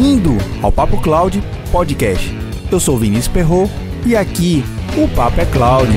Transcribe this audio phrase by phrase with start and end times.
[0.00, 0.30] Bem-vindo
[0.62, 2.26] ao Papo Cloud Podcast.
[2.72, 3.70] Eu sou Vinícius Perro
[4.06, 4.64] e aqui
[4.96, 5.92] o Papo é Cloud.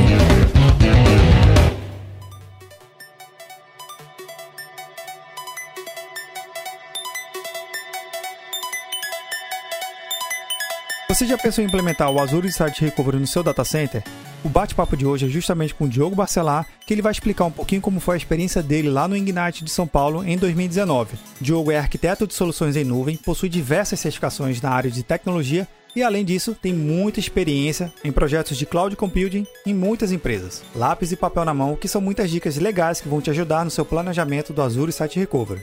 [11.07, 14.03] Você já pensou em implementar o Azure Site Recovery no seu data center?
[14.43, 17.51] O bate-papo de hoje é justamente com o Diogo Barcelar, que ele vai explicar um
[17.51, 21.15] pouquinho como foi a experiência dele lá no Ignite de São Paulo em 2019.
[21.39, 25.65] Diogo é arquiteto de soluções em nuvem, possui diversas certificações na área de tecnologia
[25.95, 30.61] e, além disso, tem muita experiência em projetos de cloud computing em muitas empresas.
[30.75, 33.71] Lápis e papel na mão, que são muitas dicas legais que vão te ajudar no
[33.71, 35.61] seu planejamento do Azure Site Recovery.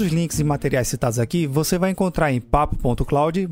[0.00, 3.46] Todos os links e materiais citados aqui você vai encontrar em papo.cloud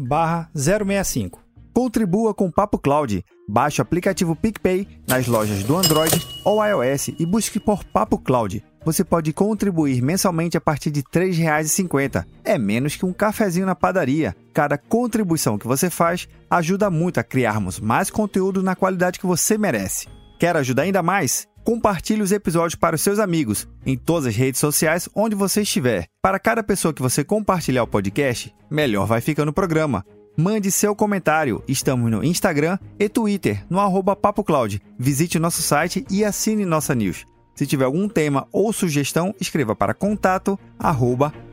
[0.55, 1.39] 065.
[1.75, 3.23] Contribua com o Papo Cloud.
[3.47, 8.65] Baixe o aplicativo PicPay nas lojas do Android ou iOS e busque por Papo Cloud.
[8.83, 12.25] Você pode contribuir mensalmente a partir de R$ 3,50.
[12.43, 14.35] É menos que um cafezinho na padaria.
[14.55, 19.59] Cada contribuição que você faz ajuda muito a criarmos mais conteúdo na qualidade que você
[19.59, 20.07] merece.
[20.39, 21.47] Quer ajudar ainda mais?
[21.69, 26.07] Compartilhe os episódios para os seus amigos em todas as redes sociais onde você estiver.
[26.23, 30.03] Para cada pessoa que você compartilhar o podcast, melhor vai ficando o programa.
[30.35, 31.63] Mande seu comentário.
[31.69, 34.81] Estamos no Instagram e Twitter, no arroba PapoCloud.
[34.99, 37.27] Visite nosso site e assine nossa news.
[37.55, 40.59] Se tiver algum tema ou sugestão, escreva para contato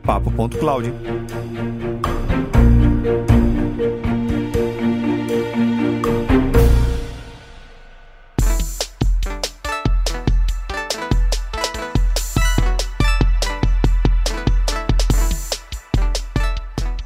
[0.02, 0.94] papo.cloud.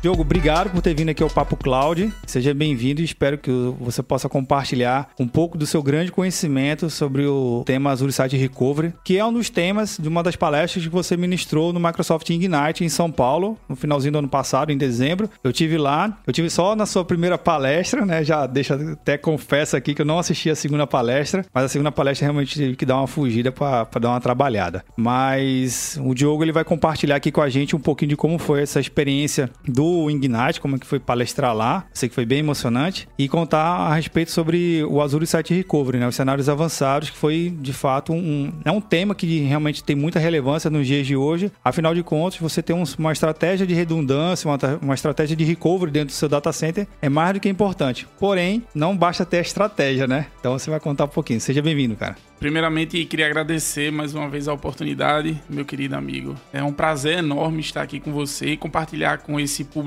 [0.02, 2.10] Diogo, obrigado por ter vindo aqui ao Papo Cloud.
[2.26, 7.26] Seja bem-vindo e espero que você possa compartilhar um pouco do seu grande conhecimento sobre
[7.26, 10.90] o tema Azure Site Recovery, que é um dos temas de uma das palestras que
[10.90, 15.28] você ministrou no Microsoft Ignite em São Paulo, no finalzinho do ano passado, em dezembro.
[15.44, 18.24] Eu tive lá, eu tive só na sua primeira palestra, né?
[18.24, 21.92] Já deixa até confesso aqui que eu não assisti a segunda palestra, mas a segunda
[21.92, 24.82] palestra realmente tive que dar uma fugida para dar uma trabalhada.
[24.96, 28.62] Mas o Diogo ele vai compartilhar aqui com a gente um pouquinho de como foi
[28.62, 31.86] essa experiência do Ignite, como é que foi palestrar lá.
[31.92, 33.08] Sei que foi bem emocionante.
[33.18, 36.06] E contar a respeito sobre o Azure Site Recovery, né?
[36.06, 40.18] Os cenários avançados, que foi de fato um, é um tema que realmente tem muita
[40.18, 41.50] relevância nos dias de hoje.
[41.64, 46.08] Afinal de contas, você ter uma estratégia de redundância, uma, uma estratégia de recovery dentro
[46.08, 48.06] do seu data center é mais do que importante.
[48.18, 50.26] Porém, não basta ter a estratégia, né?
[50.38, 51.40] Então você vai contar um pouquinho.
[51.40, 52.16] Seja bem-vindo, cara.
[52.40, 56.34] Primeiramente, queria agradecer mais uma vez a oportunidade, meu querido amigo.
[56.50, 59.79] É um prazer enorme estar aqui com você e compartilhar com esse público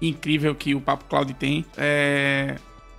[0.00, 1.64] incrível que o Papo Cloud tem.
[1.76, 2.56] É,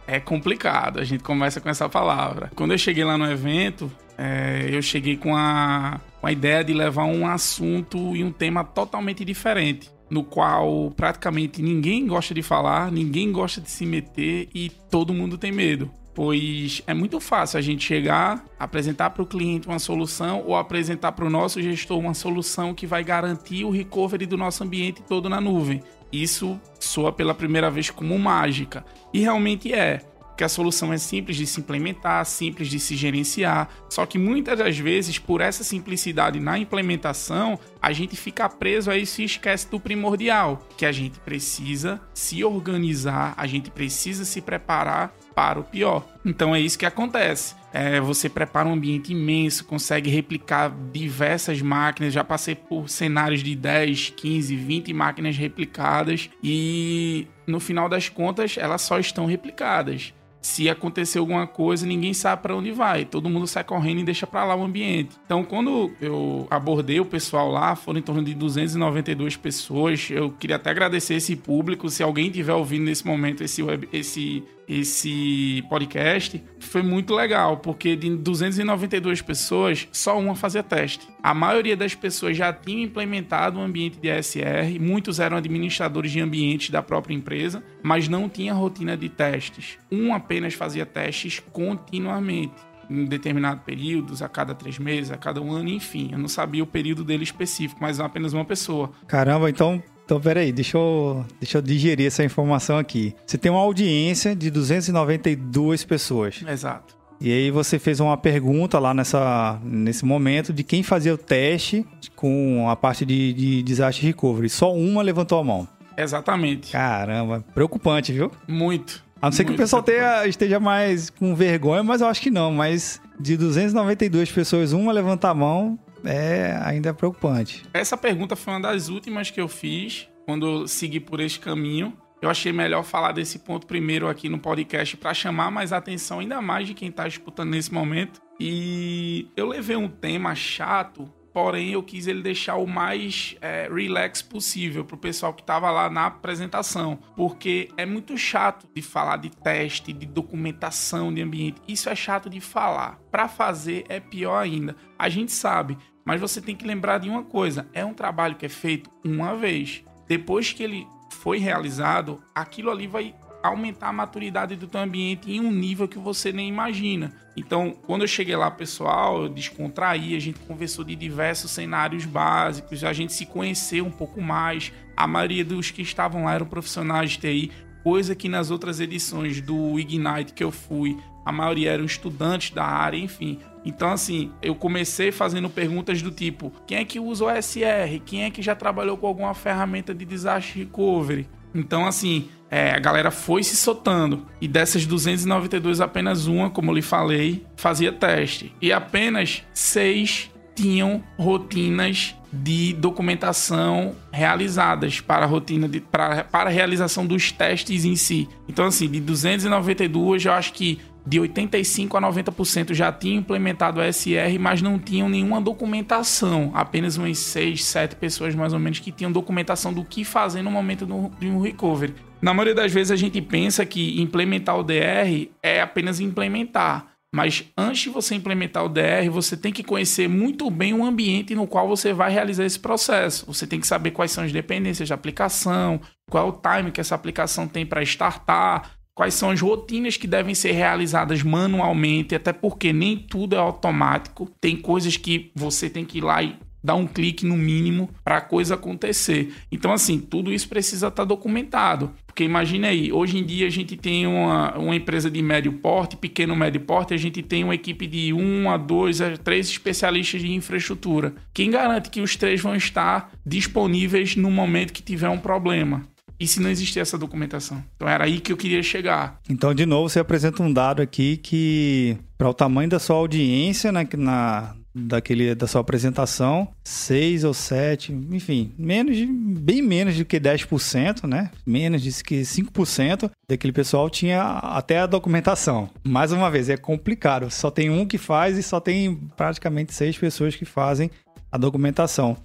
[0.07, 2.51] é complicado, a gente começa com essa palavra.
[2.55, 6.73] Quando eu cheguei lá no evento, é, eu cheguei com a, com a ideia de
[6.73, 12.91] levar um assunto e um tema totalmente diferente no qual praticamente ninguém gosta de falar,
[12.91, 17.61] ninguém gosta de se meter e todo mundo tem medo pois é muito fácil a
[17.61, 22.13] gente chegar, apresentar para o cliente uma solução ou apresentar para o nosso gestor uma
[22.13, 25.81] solução que vai garantir o recovery do nosso ambiente todo na nuvem.
[26.11, 30.01] Isso soa pela primeira vez como mágica e realmente é.
[30.37, 34.57] Que a solução é simples de se implementar, simples de se gerenciar, só que muitas
[34.57, 39.69] das vezes, por essa simplicidade na implementação, a gente fica preso a isso e esquece
[39.69, 45.63] do primordial, que a gente precisa se organizar, a gente precisa se preparar para o
[45.63, 46.05] pior.
[46.25, 47.55] Então é isso que acontece.
[47.73, 52.13] É, você prepara um ambiente imenso, consegue replicar diversas máquinas.
[52.13, 58.57] Já passei por cenários de 10, 15, 20 máquinas replicadas e no final das contas
[58.57, 63.05] elas só estão replicadas se acontecer alguma coisa, ninguém sabe para onde vai.
[63.05, 65.15] Todo mundo sai correndo e deixa para lá o ambiente.
[65.23, 70.09] Então, quando eu abordei o pessoal lá, foram em torno de 292 pessoas.
[70.09, 71.89] Eu queria até agradecer esse público.
[71.89, 77.95] Se alguém estiver ouvindo nesse momento esse, web, esse, esse podcast, foi muito legal, porque
[77.95, 81.07] de 292 pessoas, só uma fazia teste.
[81.21, 86.21] A maioria das pessoas já tinha implementado um ambiente de ASR, muitos eram administradores de
[86.21, 89.77] ambientes da própria empresa, mas não tinha rotina de testes.
[89.91, 95.53] Um apenas fazia testes continuamente em determinado períodos, a cada três meses, a cada um
[95.53, 96.09] ano, enfim.
[96.11, 98.91] Eu não sabia o período dele específico, mas apenas uma pessoa.
[99.07, 99.81] Caramba, então
[100.11, 103.15] então, peraí, deixa eu, deixa eu digerir essa informação aqui.
[103.25, 106.43] Você tem uma audiência de 292 pessoas.
[106.45, 106.97] Exato.
[107.21, 111.85] E aí você fez uma pergunta lá nessa, nesse momento de quem fazia o teste
[112.13, 114.49] com a parte de, de disaster recovery.
[114.49, 115.65] Só uma levantou a mão.
[115.95, 116.73] Exatamente.
[116.73, 118.29] Caramba, preocupante, viu?
[118.45, 119.01] Muito.
[119.21, 122.29] A não ser que o pessoal tenha, esteja mais com vergonha, mas eu acho que
[122.29, 122.51] não.
[122.51, 127.63] Mas de 292 pessoas, uma levanta a mão, é ainda preocupante.
[127.73, 131.97] Essa pergunta foi uma das últimas que eu fiz quando eu segui por este caminho.
[132.21, 136.39] Eu achei melhor falar desse ponto primeiro aqui no podcast para chamar mais atenção ainda
[136.39, 138.21] mais de quem está escutando nesse momento.
[138.39, 144.21] E eu levei um tema chato, porém eu quis ele deixar o mais é, relax
[144.21, 149.17] possível para o pessoal que estava lá na apresentação, porque é muito chato de falar
[149.17, 151.59] de teste, de documentação de ambiente.
[151.67, 152.99] Isso é chato de falar.
[153.09, 154.75] Para fazer é pior ainda.
[154.97, 155.75] A gente sabe,
[156.05, 159.35] mas você tem que lembrar de uma coisa: é um trabalho que é feito uma
[159.35, 159.83] vez.
[160.07, 163.13] Depois que ele foi realizado, aquilo ali vai
[163.43, 167.13] aumentar a maturidade do teu ambiente em um nível que você nem imagina.
[167.35, 172.83] Então, quando eu cheguei lá, pessoal, eu descontraí, a gente conversou de diversos cenários básicos,
[172.83, 174.71] a gente se conheceu um pouco mais.
[174.95, 177.51] A maioria dos que estavam lá eram profissionais de TI,
[177.83, 182.65] coisa que nas outras edições do Ignite que eu fui, a maioria eram estudantes da
[182.65, 183.39] área, enfim.
[183.63, 187.99] Então, assim, eu comecei fazendo perguntas do tipo: quem é que usa o SR?
[188.05, 191.27] Quem é que já trabalhou com alguma ferramenta de disaster recovery?
[191.53, 194.25] Então, assim, é, a galera foi se soltando.
[194.39, 198.53] E dessas 292, apenas uma, como eu lhe falei, fazia teste.
[198.61, 206.53] E apenas seis tinham rotinas de documentação realizadas para a rotina de, para, para a
[206.53, 208.27] realização dos testes em si.
[208.47, 213.93] Então, assim, de 292, eu acho que de 85 a 90% já tinham implementado o
[213.93, 216.51] SR, mas não tinham nenhuma documentação.
[216.53, 220.51] Apenas umas 6, 7 pessoas mais ou menos que tinham documentação do que fazer no
[220.51, 220.85] momento
[221.19, 221.95] de um recovery.
[222.21, 226.91] Na maioria das vezes a gente pensa que implementar o DR é apenas implementar.
[227.13, 231.35] Mas antes de você implementar o DR, você tem que conhecer muito bem o ambiente
[231.35, 233.25] no qual você vai realizar esse processo.
[233.25, 236.79] Você tem que saber quais são as dependências de aplicação, qual é o time que
[236.79, 238.71] essa aplicação tem para startar,
[239.01, 244.29] quais são as rotinas que devem ser realizadas manualmente, até porque nem tudo é automático.
[244.39, 248.17] Tem coisas que você tem que ir lá e dar um clique no mínimo para
[248.17, 249.33] a coisa acontecer.
[249.51, 251.89] Então, assim, tudo isso precisa estar tá documentado.
[252.05, 255.97] Porque imagine aí, hoje em dia a gente tem uma, uma empresa de médio porte,
[255.97, 260.21] pequeno médio porte, a gente tem uma equipe de um a dois a três especialistas
[260.21, 261.15] de infraestrutura.
[261.33, 265.89] Quem garante que os três vão estar disponíveis no momento que tiver um problema?
[266.21, 267.63] E se não existir essa documentação?
[267.75, 269.19] Então era aí que eu queria chegar.
[269.27, 273.71] Então, de novo, você apresenta um dado aqui que, para o tamanho da sua audiência
[273.71, 280.05] né, na, daquele, da sua apresentação, 6 ou 7, enfim, menos de, bem menos do
[280.05, 281.31] que 10%, né?
[281.43, 285.71] Menos de que 5% daquele pessoal tinha até a documentação.
[285.83, 287.31] Mais uma vez, é complicado.
[287.31, 290.91] Só tem um que faz e só tem praticamente seis pessoas que fazem
[291.31, 292.15] a documentação.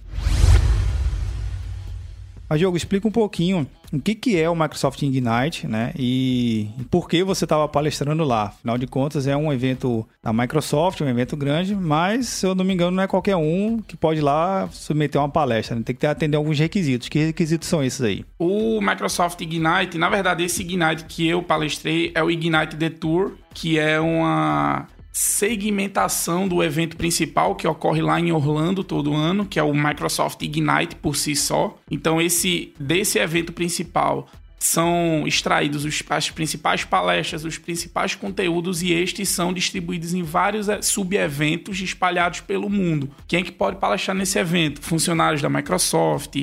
[2.49, 5.91] Mas, Diogo, explica um pouquinho o que, que é o Microsoft Ignite, né?
[5.97, 8.45] E, por que você estava palestrando lá.
[8.45, 12.63] Afinal de contas, é um evento da Microsoft, um evento grande, mas, se eu não
[12.63, 15.75] me engano, não é qualquer um que pode ir lá submeter uma palestra.
[15.75, 15.83] Né?
[15.83, 17.09] Tem que atender alguns requisitos.
[17.09, 18.25] Que requisitos são esses aí?
[18.39, 23.33] O Microsoft Ignite, na verdade, esse Ignite que eu palestrei é o Ignite The Tour,
[23.53, 29.57] que é uma segmentação do evento principal que ocorre lá em Orlando todo ano, que
[29.57, 31.75] é o Microsoft Ignite por si só.
[31.89, 34.27] Então esse desse evento principal
[34.59, 40.69] são extraídos os, as principais palestras, os principais conteúdos e estes são distribuídos em vários
[40.69, 43.09] eh, sub-eventos espalhados pelo mundo.
[43.27, 44.83] Quem é que pode palestrar nesse evento?
[44.83, 46.35] Funcionários da Microsoft,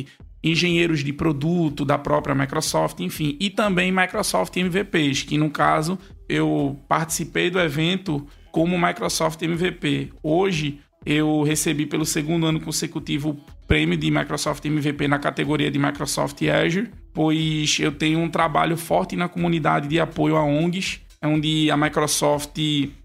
[0.43, 5.97] engenheiros de produto da própria Microsoft, enfim, e também Microsoft MVPs, que no caso
[6.29, 10.13] eu participei do evento como Microsoft MVP.
[10.23, 15.77] Hoje eu recebi pelo segundo ano consecutivo o prêmio de Microsoft MVP na categoria de
[15.77, 21.69] Microsoft Azure, pois eu tenho um trabalho forte na comunidade de apoio a ONGs, onde
[21.69, 22.57] a Microsoft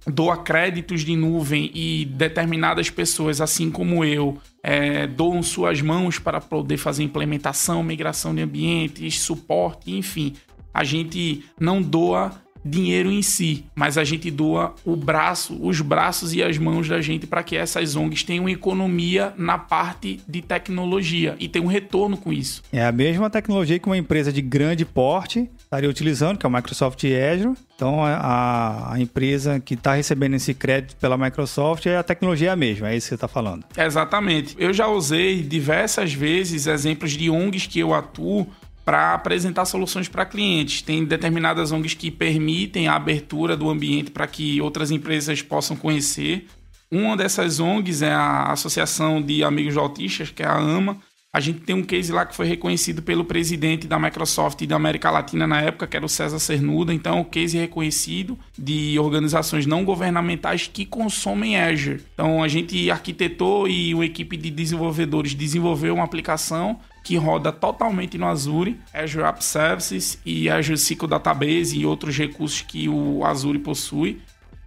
[0.05, 6.39] doa créditos de nuvem e determinadas pessoas, assim como eu, é, doam suas mãos para
[6.39, 10.35] poder fazer implementação, migração de ambientes, suporte, enfim.
[10.71, 16.33] A gente não doa dinheiro em si, mas a gente doa o braço, os braços
[16.33, 21.35] e as mãos da gente para que essas ONGs tenham economia na parte de tecnologia
[21.39, 22.61] e tenham um retorno com isso.
[22.71, 26.51] É a mesma tecnologia que uma empresa de grande porte estaria utilizando, que é o
[26.51, 27.55] Microsoft Azure.
[27.75, 32.51] Então a, a empresa que está recebendo esse crédito pela Microsoft, é a tecnologia é
[32.51, 33.65] a mesma, é isso que você está falando.
[33.77, 34.55] Exatamente.
[34.59, 38.47] Eu já usei diversas vezes exemplos de ONGs que eu atuo
[38.89, 40.81] para apresentar soluções para clientes.
[40.81, 46.47] Tem determinadas ONGs que permitem a abertura do ambiente para que outras empresas possam conhecer.
[46.89, 50.97] Uma dessas ONGs é a Associação de Amigos de Autistas, que é a AMA,
[51.31, 54.75] A gente tem um case lá que foi reconhecido pelo presidente da Microsoft e da
[54.75, 56.91] América Latina na época, que era o César Cernuda.
[56.91, 62.01] Então, é um case reconhecido de organizações não governamentais que consomem Azure.
[62.15, 68.17] Então, a gente arquitetou e uma equipe de desenvolvedores desenvolveu uma aplicação que roda totalmente
[68.17, 73.59] no Azure, Azure App Services e Azure SQL Database e outros recursos que o Azure
[73.59, 74.21] possui.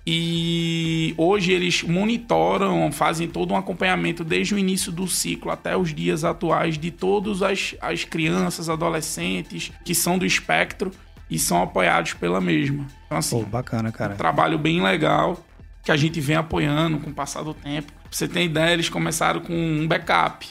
[0.05, 5.95] E hoje eles monitoram, fazem todo um acompanhamento desde o início do ciclo até os
[5.95, 10.91] dias atuais de todas as, as crianças, adolescentes que são do espectro
[11.31, 12.87] e são apoiados pela mesma.
[13.07, 14.15] Então, assim, Pô, bacana, cara.
[14.15, 15.39] Um trabalho bem legal
[15.85, 17.93] que a gente vem apoiando com o passar do tempo.
[17.93, 20.49] Pra você ter ideia, eles começaram com um backup.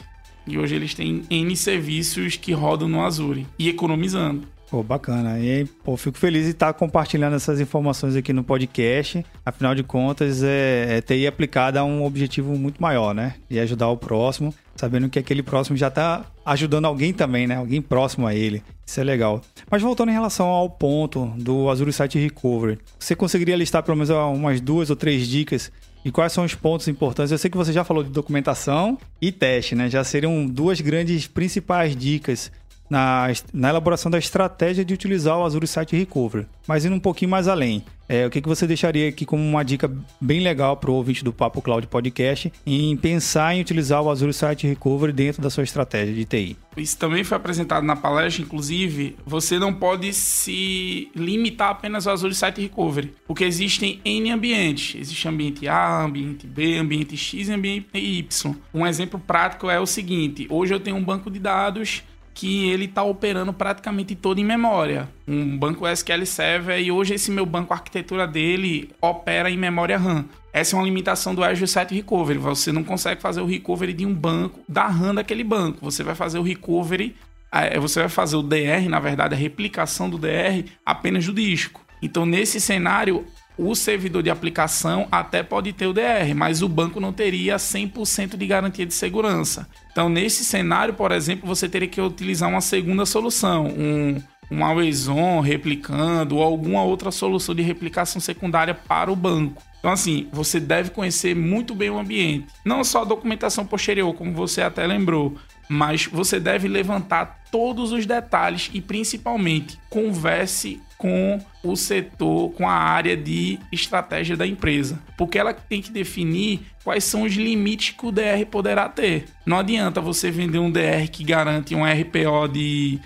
[0.47, 4.47] E hoje eles têm N serviços que rodam no Azure e economizando.
[4.71, 5.37] Pô, bacana.
[5.37, 9.25] E pô, fico feliz de estar compartilhando essas informações aqui no podcast.
[9.45, 13.35] Afinal de contas, é, é TI aplicada a um objetivo muito maior, né?
[13.49, 17.57] E ajudar o próximo, sabendo que aquele próximo já está ajudando alguém também, né?
[17.57, 18.63] Alguém próximo a ele.
[18.85, 19.41] Isso é legal.
[19.69, 24.09] Mas voltando em relação ao ponto do Azure Site Recovery, você conseguiria listar pelo menos
[24.09, 25.69] umas duas ou três dicas
[26.03, 27.31] e quais são os pontos importantes?
[27.31, 29.89] Eu sei que você já falou de documentação e teste, né?
[29.89, 32.51] Já seriam duas grandes principais dicas
[32.91, 36.45] na, na elaboração da estratégia de utilizar o Azure Site Recovery.
[36.67, 39.63] Mas indo um pouquinho mais além, é, o que, que você deixaria aqui como uma
[39.63, 44.09] dica bem legal para o ouvinte do Papo Cloud Podcast em pensar em utilizar o
[44.09, 46.57] Azure Site Recovery dentro da sua estratégia de TI?
[46.75, 52.35] Isso também foi apresentado na palestra, inclusive, você não pode se limitar apenas ao Azure
[52.35, 54.99] Site Recovery, porque existem N ambientes.
[54.99, 58.53] Existe ambiente A, ambiente B, ambiente X e ambiente Y.
[58.73, 62.85] Um exemplo prático é o seguinte, hoje eu tenho um banco de dados que ele
[62.85, 65.09] está operando praticamente todo em memória.
[65.27, 69.97] Um banco SQL Server e hoje esse meu banco, a arquitetura dele opera em memória
[69.97, 70.25] RAM.
[70.53, 72.39] Essa é uma limitação do Azure Site Recovery.
[72.39, 75.79] Você não consegue fazer o recovery de um banco da RAM daquele banco.
[75.81, 77.15] Você vai fazer o recovery,
[77.51, 81.81] é, você vai fazer o DR, na verdade, a replicação do DR apenas do disco.
[82.01, 83.25] Então, nesse cenário,
[83.61, 88.35] o servidor de aplicação até pode ter o DR, mas o banco não teria 100%
[88.35, 89.67] de garantia de segurança.
[89.91, 95.05] Então, nesse cenário, por exemplo, você teria que utilizar uma segunda solução, um, um always
[95.43, 99.61] replicando ou alguma outra solução de replicação secundária para o banco.
[99.79, 102.47] Então, assim, você deve conhecer muito bem o ambiente.
[102.65, 105.35] Não só a documentação posterior, como você até lembrou,
[105.69, 112.73] mas você deve levantar todos os detalhes e principalmente converse com o setor, com a
[112.73, 118.05] área de estratégia da empresa, porque ela tem que definir quais são os limites que
[118.05, 119.25] o DR poderá ter.
[119.43, 122.99] Não adianta você vender um DR que garante um RPO de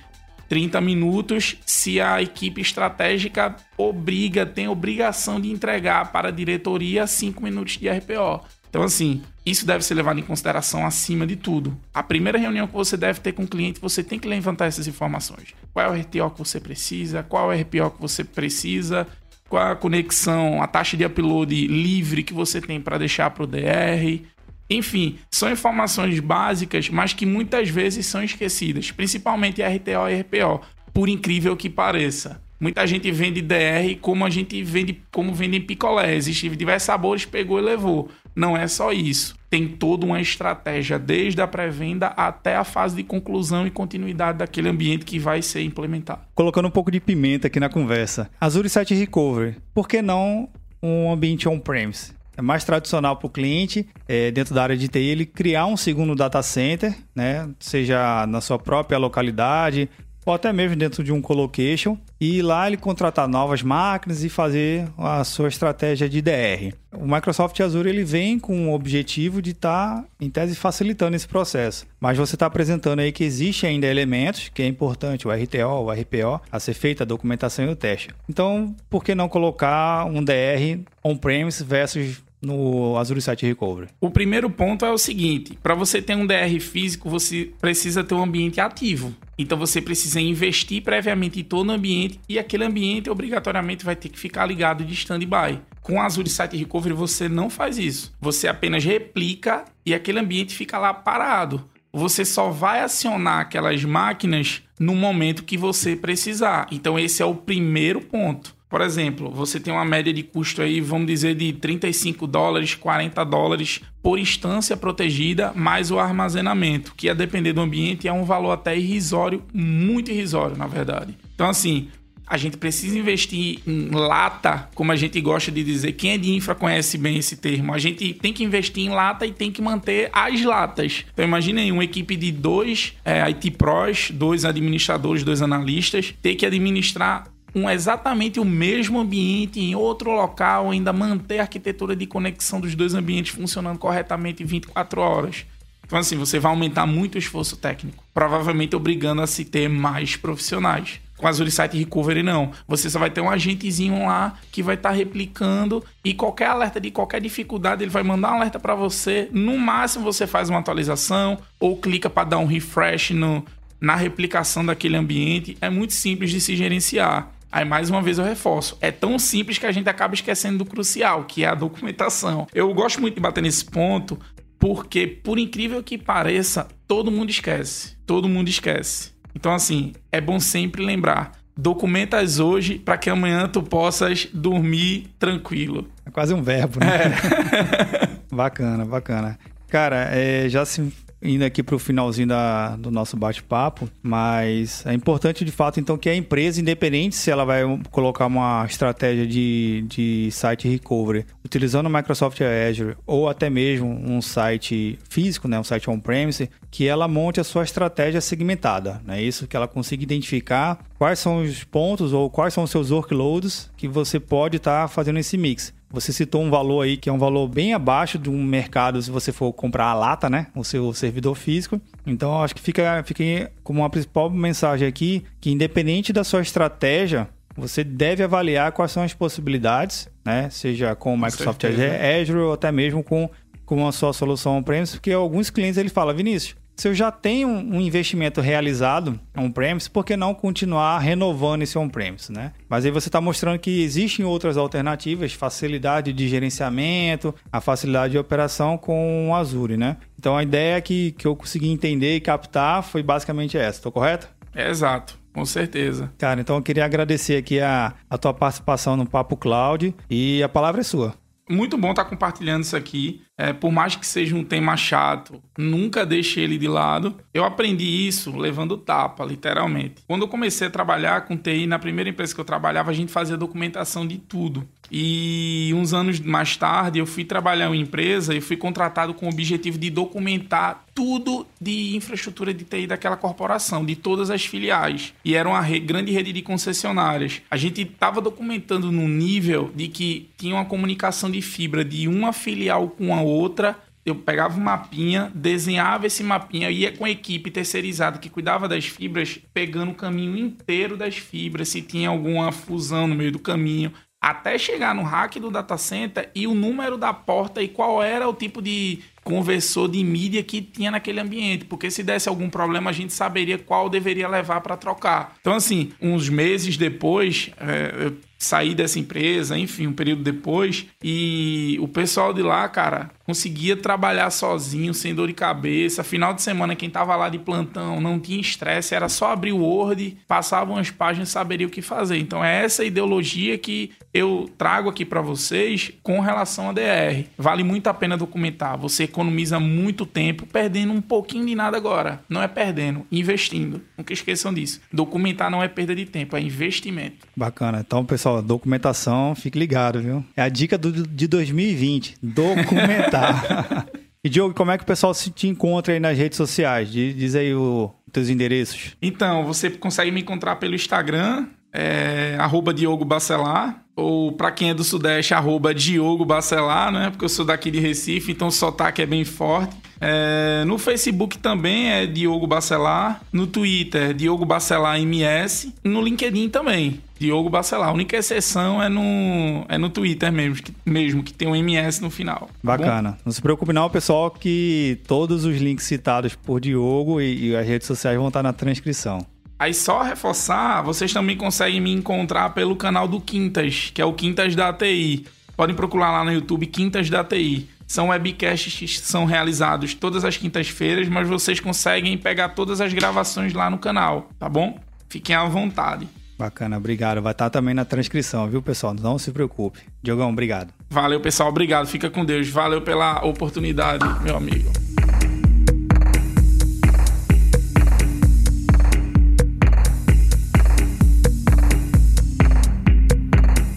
[0.49, 7.41] 30 minutos se a equipe estratégica obriga, tem obrigação de entregar para a diretoria 5
[7.41, 8.43] minutos de RPO.
[8.75, 11.77] Então, assim, isso deve ser levado em consideração acima de tudo.
[11.93, 14.85] A primeira reunião que você deve ter com o cliente, você tem que levantar essas
[14.85, 15.55] informações.
[15.71, 17.23] Qual é o RTO que você precisa?
[17.23, 19.07] Qual é o RPO que você precisa?
[19.47, 23.45] Qual é a conexão, a taxa de upload livre que você tem para deixar para
[23.45, 24.25] o DR?
[24.69, 30.59] Enfim, são informações básicas, mas que muitas vezes são esquecidas, principalmente RTO e RPO,
[30.93, 32.41] por incrível que pareça.
[32.65, 36.15] Muita gente vende DR como a gente vende como vende em picolé.
[36.15, 38.09] Existem diversos sabores, pegou e levou.
[38.35, 39.35] Não é só isso.
[39.51, 44.67] Tem toda uma estratégia, desde a pré-venda até a fase de conclusão e continuidade daquele
[44.67, 46.21] ambiente que vai ser implementado.
[46.33, 48.31] Colocando um pouco de pimenta aqui na conversa.
[48.41, 50.49] Azure Site Recovery, por que não
[50.81, 52.15] um ambiente on-premise?
[52.35, 55.77] É mais tradicional para o cliente, é, dentro da área de TI, ele criar um
[55.77, 57.47] segundo data center, né?
[57.59, 59.87] seja na sua própria localidade
[60.25, 64.87] ou até mesmo dentro de um colocation, e lá ele contratar novas máquinas e fazer
[64.97, 66.73] a sua estratégia de DR.
[66.91, 71.27] O Microsoft Azure ele vem com o objetivo de estar, tá, em tese, facilitando esse
[71.27, 71.85] processo.
[71.99, 75.91] Mas você está apresentando aí que existe ainda elementos, que é importante, o RTO, o
[75.91, 78.09] RPO, a ser feita a documentação e o teste.
[78.29, 83.89] Então, por que não colocar um DR on-premise versus no Azure Site Recovery?
[83.99, 88.15] O primeiro ponto é o seguinte: para você ter um DR físico, você precisa ter
[88.15, 89.13] um ambiente ativo.
[89.37, 94.09] Então você precisa investir previamente em todo o ambiente e aquele ambiente obrigatoriamente vai ter
[94.09, 95.59] que ficar ligado de standby.
[95.81, 98.13] Com o Azure Site Recovery você não faz isso.
[98.21, 101.69] Você apenas replica e aquele ambiente fica lá parado.
[101.91, 106.67] Você só vai acionar aquelas máquinas no momento que você precisar.
[106.71, 108.54] Então esse é o primeiro ponto.
[108.69, 113.23] Por exemplo, você tem uma média de custo aí, vamos dizer, de 35 dólares, 40
[113.23, 118.51] dólares por instância protegida, mais o armazenamento, que a depender do ambiente é um valor
[118.51, 121.15] até irrisório, muito irrisório, na verdade.
[121.33, 121.89] Então, assim,
[122.27, 125.91] a gente precisa investir em lata, como a gente gosta de dizer.
[125.93, 127.73] Quem é de infra conhece bem esse termo.
[127.73, 131.05] A gente tem que investir em lata e tem que manter as latas.
[131.13, 136.45] Então imaginem uma equipe de dois é, IT pros, dois administradores, dois analistas, ter que
[136.45, 142.59] administrar um exatamente o mesmo ambiente em outro local, ainda manter a arquitetura de conexão
[142.59, 145.45] dos dois ambientes funcionando corretamente em 24 horas.
[145.85, 150.17] Então, assim, você vai aumentar muito o esforço técnico, provavelmente obrigando a se ter mais
[150.17, 150.99] profissionais.
[151.15, 152.51] Com Azure Site Recovery, não.
[152.67, 156.81] Você só vai ter um agentezinho lá que vai estar tá replicando e qualquer alerta
[156.81, 159.29] de qualquer dificuldade, ele vai mandar um alerta para você.
[159.31, 163.45] No máximo, você faz uma atualização ou clica para dar um refresh no,
[163.79, 165.57] na replicação daquele ambiente.
[165.61, 167.31] É muito simples de se gerenciar.
[167.55, 168.77] Aí, mais uma vez, eu reforço.
[168.81, 172.45] É tão simples que a gente acaba esquecendo do crucial, que é a documentação.
[172.53, 174.19] Eu gosto muito de bater nesse ponto,
[174.59, 177.95] porque, por incrível que pareça, todo mundo esquece.
[178.05, 179.13] Todo mundo esquece.
[179.33, 181.31] Então, assim, é bom sempre lembrar.
[181.55, 185.87] Documentas hoje para que amanhã tu possas dormir tranquilo.
[186.05, 186.87] É quase um verbo, né?
[186.93, 188.09] É.
[188.35, 189.39] bacana, bacana.
[189.69, 190.91] Cara, é, já se
[191.21, 195.97] indo aqui para o finalzinho da, do nosso bate-papo, mas é importante de fato então
[195.97, 201.87] que a empresa, independente se ela vai colocar uma estratégia de, de site recovery utilizando
[201.87, 207.07] o Microsoft Azure ou até mesmo um site físico, né, um site on-premise, que ela
[207.07, 209.21] monte a sua estratégia segmentada, né?
[209.21, 213.71] Isso que ela consiga identificar quais são os pontos ou quais são os seus workloads
[213.77, 215.73] que você pode estar tá fazendo esse mix.
[215.89, 219.09] Você citou um valor aí que é um valor bem abaixo de um mercado se
[219.09, 220.47] você for comprar a lata, né?
[220.55, 221.79] O seu servidor físico.
[222.05, 227.29] Então, acho que fica, fica como uma principal mensagem aqui que independente da sua estratégia,
[227.55, 230.49] você deve avaliar quais são as possibilidades, né?
[230.49, 233.29] Seja com o Microsoft Azure ou até mesmo com,
[233.65, 237.47] com a sua solução on-premise, porque alguns clientes ele fala, Vinícius, se eu já tenho
[237.47, 242.51] um investimento realizado on-premise, por que não continuar renovando esse on-premise, né?
[242.67, 248.17] Mas aí você está mostrando que existem outras alternativas, facilidade de gerenciamento, a facilidade de
[248.17, 249.97] operação com o Azure, né?
[250.19, 254.27] Então a ideia que, que eu consegui entender e captar foi basicamente essa, estou correto?
[254.53, 255.17] É exato.
[255.33, 256.13] Com certeza.
[256.17, 260.47] Cara, então eu queria agradecer aqui a, a tua participação no Papo Cloud e a
[260.47, 261.13] palavra é sua.
[261.49, 263.21] Muito bom estar compartilhando isso aqui.
[263.37, 267.15] É, por mais que seja um tema chato, nunca deixe ele de lado.
[267.33, 269.95] Eu aprendi isso levando tapa, literalmente.
[270.07, 273.11] Quando eu comecei a trabalhar com TI, na primeira empresa que eu trabalhava, a gente
[273.11, 274.65] fazia documentação de tudo.
[274.91, 279.25] E uns anos mais tarde, eu fui trabalhar em uma empresa e fui contratado com
[279.25, 285.13] o objetivo de documentar tudo de infraestrutura de TI daquela corporação, de todas as filiais.
[285.25, 287.41] E era uma grande rede de concessionárias.
[287.51, 292.31] A gente estava documentando no nível de que tinha uma comunicação de fibra de uma
[292.31, 297.49] filial com a outra, eu pegava um mapinha, desenhava esse mapinha, ia com a equipe
[297.49, 303.07] terceirizada que cuidava das fibras, pegando o caminho inteiro das fibras, se tinha alguma fusão
[303.07, 307.13] no meio do caminho, até chegar no hack do data center e o número da
[307.13, 311.89] porta e qual era o tipo de conversor de mídia que tinha naquele ambiente, porque
[311.89, 315.35] se desse algum problema a gente saberia qual deveria levar para trocar.
[315.41, 321.77] Então assim, uns meses depois, é, eu saí dessa empresa, enfim, um período depois, e
[321.81, 326.03] o pessoal de lá, cara, conseguia trabalhar sozinho, sem dor de cabeça.
[326.03, 329.59] Final de semana, quem tava lá de plantão não tinha estresse, era só abrir o
[329.59, 332.17] Word, passava umas páginas e saberia o que fazer.
[332.17, 337.25] Então é essa ideologia que eu trago aqui para vocês com relação a DR.
[337.37, 338.77] Vale muito a pena documentar.
[338.77, 342.21] Você economiza muito tempo perdendo um pouquinho de nada agora.
[342.27, 343.81] Não é perdendo, investindo.
[343.97, 344.81] Nunca esqueçam disso.
[344.91, 347.25] Documentar não é perda de tempo, é investimento.
[347.35, 347.83] Bacana.
[347.85, 350.23] Então, pessoal, documentação, fique ligado, viu?
[350.35, 353.87] É a dica do, de 2020, documentar.
[354.23, 356.91] e Diogo, como é que o pessoal se te encontra aí nas redes sociais?
[356.91, 358.97] Diz, aí os teus endereços.
[359.01, 364.73] Então, você consegue me encontrar pelo Instagram, é, arroba Diogo Bacelar, ou para quem é
[364.73, 367.09] do Sudeste, arroba Diogo Bacelar, né?
[367.09, 369.75] Porque eu sou daqui de Recife, então o sotaque é bem forte.
[370.01, 373.21] É, no Facebook também é Diogo Bacelar.
[373.31, 375.73] No Twitter, Diogo Bacelar MS.
[375.83, 377.89] No LinkedIn também, Diogo Bacelar.
[377.89, 382.01] A única exceção é no, é no Twitter mesmo que, mesmo, que tem um MS
[382.01, 382.49] no final.
[382.61, 383.11] Tá Bacana.
[383.11, 383.17] Bom?
[383.25, 387.65] Não se preocupe não, pessoal, que todos os links citados por Diogo e, e as
[387.65, 389.25] redes sociais vão estar na transcrição.
[389.57, 394.13] Aí só reforçar, vocês também conseguem me encontrar pelo canal do Quintas, que é o
[394.13, 395.25] Quintas da ATI.
[395.55, 397.69] Podem procurar lá no YouTube Quintas da ATI.
[397.87, 403.53] São webcasts que são realizados todas as quintas-feiras, mas vocês conseguem pegar todas as gravações
[403.53, 404.79] lá no canal, tá bom?
[405.07, 406.07] Fiquem à vontade.
[406.37, 407.21] Bacana, obrigado.
[407.21, 408.93] Vai estar também na transcrição, viu, pessoal?
[408.93, 409.79] Não se preocupe.
[410.03, 410.73] Diogão, obrigado.
[410.89, 411.47] Valeu, pessoal.
[411.47, 411.87] Obrigado.
[411.87, 412.49] Fica com Deus.
[412.49, 414.94] Valeu pela oportunidade, meu amigo.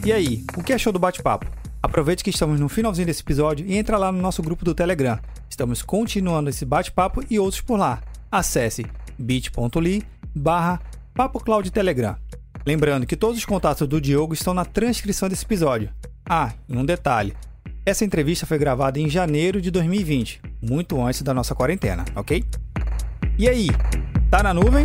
[0.09, 1.45] E aí, o que achou do bate-papo?
[1.83, 5.19] Aproveite que estamos no finalzinho desse episódio e entra lá no nosso grupo do Telegram.
[5.51, 8.01] Estamos continuando esse bate-papo e outros por lá.
[8.33, 8.87] Acesse
[9.19, 10.03] bit.ly
[10.35, 10.81] barra
[11.71, 12.17] Telegram.
[12.65, 15.91] Lembrando que todos os contatos do Diogo estão na transcrição desse episódio.
[16.25, 17.35] Ah, e um detalhe.
[17.85, 22.43] Essa entrevista foi gravada em janeiro de 2020, muito antes da nossa quarentena, ok?
[23.39, 23.69] E aí,
[24.31, 24.85] tá na nuvem?